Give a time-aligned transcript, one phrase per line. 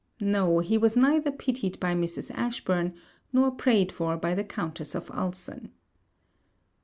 [0.19, 2.31] No: he was neither pitied by Mrs.
[2.33, 2.95] Ashburn,
[3.31, 5.73] nor prayed for by the Countess of Ulson.